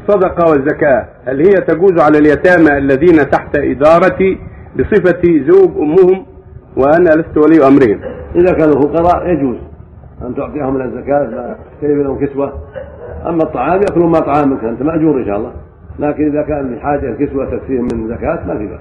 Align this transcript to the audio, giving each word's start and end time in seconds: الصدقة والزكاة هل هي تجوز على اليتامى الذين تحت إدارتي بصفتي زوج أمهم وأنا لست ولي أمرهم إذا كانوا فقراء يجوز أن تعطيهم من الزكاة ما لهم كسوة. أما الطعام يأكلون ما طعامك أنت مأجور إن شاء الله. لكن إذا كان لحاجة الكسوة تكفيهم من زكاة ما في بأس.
الصدقة 0.00 0.50
والزكاة 0.50 1.06
هل 1.26 1.40
هي 1.40 1.52
تجوز 1.52 2.00
على 2.00 2.18
اليتامى 2.18 2.78
الذين 2.78 3.30
تحت 3.30 3.56
إدارتي 3.56 4.38
بصفتي 4.78 5.44
زوج 5.44 5.70
أمهم 5.78 6.26
وأنا 6.76 7.10
لست 7.10 7.36
ولي 7.36 7.68
أمرهم 7.68 8.00
إذا 8.34 8.52
كانوا 8.52 8.80
فقراء 8.82 9.28
يجوز 9.28 9.56
أن 10.22 10.34
تعطيهم 10.34 10.74
من 10.74 10.82
الزكاة 10.82 11.22
ما 11.22 11.56
لهم 11.82 12.26
كسوة. 12.26 12.52
أما 13.26 13.42
الطعام 13.42 13.80
يأكلون 13.80 14.10
ما 14.10 14.20
طعامك 14.20 14.64
أنت 14.64 14.82
مأجور 14.82 15.20
إن 15.20 15.26
شاء 15.26 15.36
الله. 15.36 15.52
لكن 15.98 16.26
إذا 16.30 16.42
كان 16.42 16.74
لحاجة 16.74 17.10
الكسوة 17.10 17.50
تكفيهم 17.50 17.88
من 17.94 18.08
زكاة 18.08 18.46
ما 18.46 18.58
في 18.58 18.66
بأس. 18.66 18.74